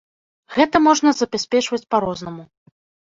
[0.55, 2.43] Гэта можна забяспечваць па-рознаму.